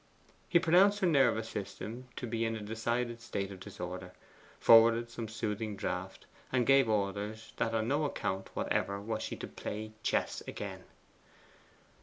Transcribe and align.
He 0.49 0.57
pronounced 0.57 0.97
her 1.01 1.05
nervous 1.05 1.47
system 1.47 2.07
to 2.15 2.25
be 2.25 2.43
in 2.43 2.55
a 2.55 2.61
decided 2.61 3.21
state 3.21 3.51
of 3.51 3.59
disorder; 3.59 4.13
forwarded 4.59 5.11
some 5.11 5.27
soothing 5.27 5.75
draught, 5.75 6.25
and 6.51 6.65
gave 6.65 6.89
orders 6.89 7.53
that 7.57 7.75
on 7.75 7.87
no 7.87 8.05
account 8.05 8.49
whatever 8.55 8.99
was 8.99 9.21
she 9.21 9.35
to 9.35 9.47
play 9.47 9.91
chess 10.01 10.41
again. 10.47 10.85